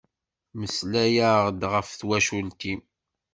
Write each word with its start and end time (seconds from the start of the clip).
Melslay-aɣ-d 0.59 1.61
ɣef 1.73 1.87
twacult-im! 1.99 2.81